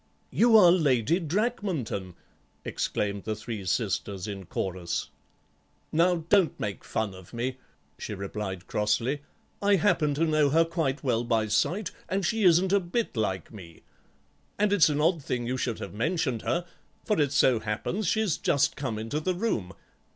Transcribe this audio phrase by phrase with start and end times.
[0.31, 2.15] "You are Lady Drakmanton,"
[2.65, 5.09] exclaimed the three sisters in chorus.
[5.91, 7.57] "Now, don't make fun of me,"
[7.99, 9.21] she replied, crossly,
[9.61, 13.53] "I happen to know her quite well by sight, and she isn't a bit like
[13.53, 13.81] me.
[14.57, 16.65] And it's an odd thing you should have mentioned her,
[17.05, 19.71] for it so happens she's just come into the room.